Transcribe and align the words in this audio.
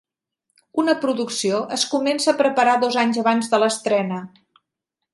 Una 0.83 0.95
producció 1.03 1.59
es 1.77 1.85
comença 1.93 2.31
a 2.33 2.37
preparar 2.41 2.75
dos 2.87 3.01
anys 3.05 3.23
abans 3.27 3.55
de 3.55 3.61
l'estrena. 3.65 4.23